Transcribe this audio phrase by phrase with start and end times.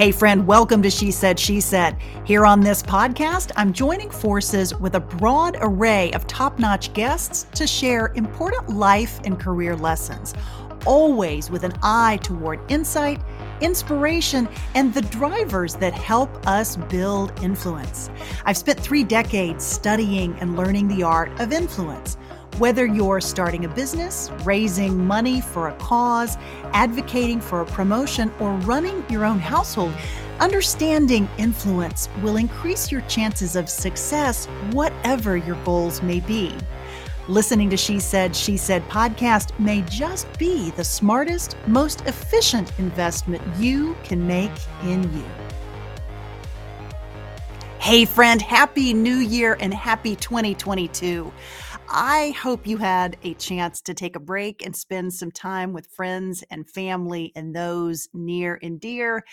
[0.00, 1.94] Hey, friend, welcome to She Said, She Said.
[2.24, 7.44] Here on this podcast, I'm joining forces with a broad array of top notch guests
[7.54, 10.32] to share important life and career lessons,
[10.86, 13.20] always with an eye toward insight,
[13.60, 18.08] inspiration, and the drivers that help us build influence.
[18.46, 22.16] I've spent three decades studying and learning the art of influence.
[22.58, 26.36] Whether you're starting a business, raising money for a cause,
[26.72, 29.94] advocating for a promotion, or running your own household,
[30.40, 36.54] understanding influence will increase your chances of success, whatever your goals may be.
[37.28, 43.42] Listening to She Said, She Said podcast may just be the smartest, most efficient investment
[43.56, 44.50] you can make
[44.82, 45.24] in you.
[47.78, 51.32] Hey, friend, Happy New Year and Happy 2022.
[51.92, 55.88] I hope you had a chance to take a break and spend some time with
[55.88, 59.24] friends and family and those near and dear.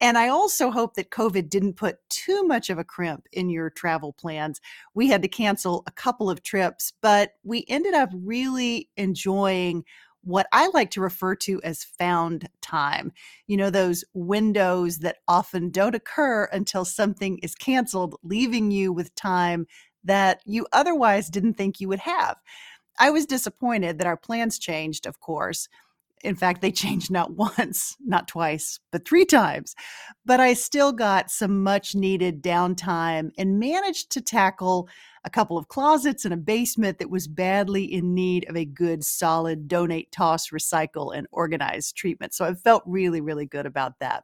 [0.00, 3.70] And I also hope that COVID didn't put too much of a crimp in your
[3.70, 4.60] travel plans.
[4.94, 9.84] We had to cancel a couple of trips, but we ended up really enjoying
[10.22, 13.12] what I like to refer to as found time.
[13.48, 19.14] You know, those windows that often don't occur until something is canceled, leaving you with
[19.16, 19.66] time
[20.06, 22.36] that you otherwise didn't think you would have.
[22.98, 25.68] I was disappointed that our plans changed, of course.
[26.24, 29.74] In fact, they changed not once, not twice, but three times.
[30.24, 34.88] But I still got some much needed downtime and managed to tackle
[35.24, 39.04] a couple of closets and a basement that was badly in need of a good,
[39.04, 42.32] solid donate, toss, recycle, and organize treatment.
[42.32, 44.22] So I felt really, really good about that.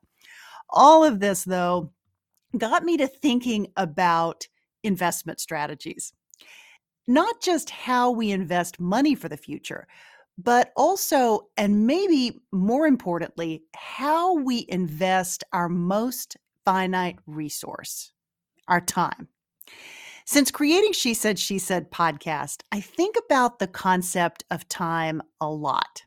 [0.71, 1.91] All of this, though,
[2.57, 4.47] got me to thinking about
[4.83, 6.13] investment strategies.
[7.07, 9.87] Not just how we invest money for the future,
[10.39, 18.13] but also, and maybe more importantly, how we invest our most finite resource,
[18.69, 19.29] our time.
[20.25, 25.49] Since creating She Said, She Said podcast, I think about the concept of time a
[25.51, 26.03] lot.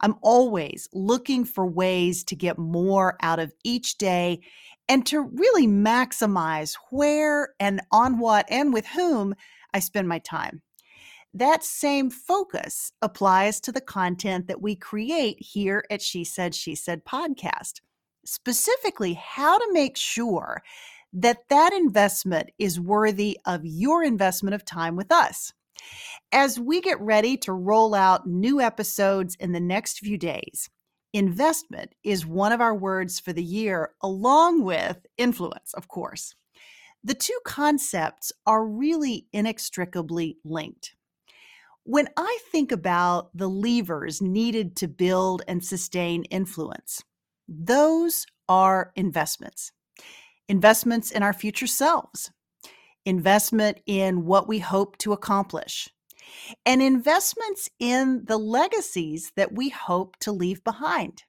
[0.00, 4.40] I'm always looking for ways to get more out of each day
[4.90, 9.36] and to really maximize where and on what and with whom
[9.72, 10.62] I spend my time.
[11.32, 16.74] That same focus applies to the content that we create here at She Said, She
[16.74, 17.74] Said podcast.
[18.26, 20.60] Specifically, how to make sure
[21.12, 25.52] that that investment is worthy of your investment of time with us.
[26.32, 30.68] As we get ready to roll out new episodes in the next few days,
[31.12, 36.34] Investment is one of our words for the year, along with influence, of course.
[37.02, 40.94] The two concepts are really inextricably linked.
[41.84, 47.02] When I think about the levers needed to build and sustain influence,
[47.48, 49.72] those are investments.
[50.48, 52.30] Investments in our future selves,
[53.04, 55.88] investment in what we hope to accomplish,
[56.66, 61.24] and investments in the legacies that we hope to leave behind.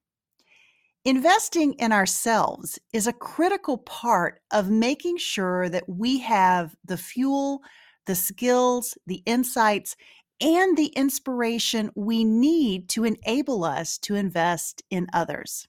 [1.04, 7.62] Investing in ourselves is a critical part of making sure that we have the fuel,
[8.06, 9.96] the skills, the insights,
[10.40, 15.68] and the inspiration we need to enable us to invest in others.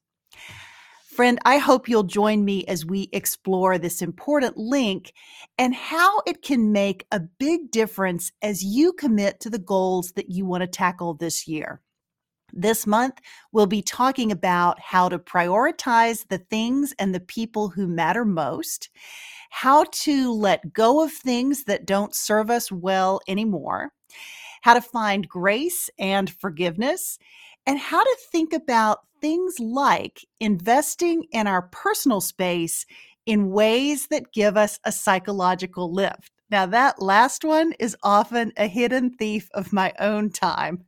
[1.12, 5.12] Friend, I hope you'll join me as we explore this important link
[5.58, 10.30] and how it can make a big difference as you commit to the goals that
[10.30, 11.82] you want to tackle this year.
[12.54, 13.18] This month,
[13.52, 18.88] we'll be talking about how to prioritize the things and the people who matter most,
[19.50, 23.92] how to let go of things that don't serve us well anymore,
[24.62, 27.18] how to find grace and forgiveness,
[27.66, 32.84] and how to think about things like investing in our personal space
[33.24, 36.32] in ways that give us a psychological lift.
[36.50, 40.84] Now, that last one is often a hidden thief of my own time.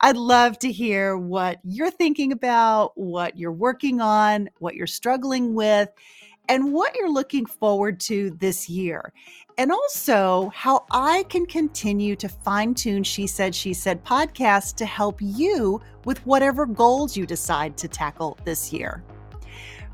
[0.00, 5.54] I'd love to hear what you're thinking about, what you're working on, what you're struggling
[5.54, 5.90] with,
[6.48, 9.12] and what you're looking forward to this year
[9.58, 14.86] and also how I can continue to fine tune She Said, She Said podcast to
[14.86, 19.02] help you with whatever goals you decide to tackle this year.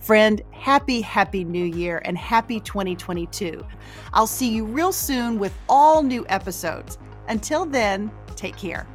[0.01, 3.65] Friend, happy, happy new year and happy 2022.
[4.13, 6.99] I'll see you real soon with all new episodes.
[7.29, 8.89] Until then, take care.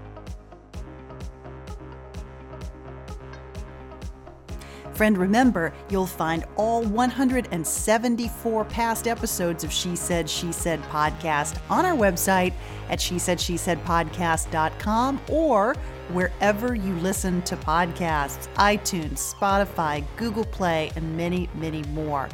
[4.97, 11.85] Friend, remember, you'll find all 174 past episodes of She Said, She Said podcast on
[11.85, 12.51] our website
[12.89, 15.75] at she said, she said podcast.com or
[16.13, 22.27] wherever you listen to podcasts iTunes, Spotify, Google Play, and many, many more.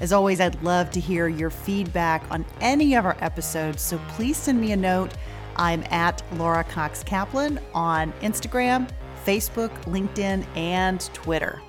[0.00, 4.36] As always, I'd love to hear your feedback on any of our episodes, so please
[4.36, 5.12] send me a note.
[5.54, 8.88] I'm at Laura Cox Kaplan on Instagram,
[9.24, 11.62] Facebook, LinkedIn, and Twitter.